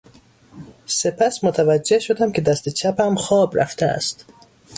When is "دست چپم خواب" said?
2.41-3.59